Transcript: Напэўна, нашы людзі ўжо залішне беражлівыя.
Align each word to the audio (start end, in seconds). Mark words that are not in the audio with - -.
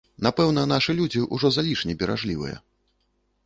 Напэўна, 0.27 0.63
нашы 0.71 0.95
людзі 1.01 1.21
ўжо 1.35 1.53
залішне 1.59 1.99
беражлівыя. 2.03 2.57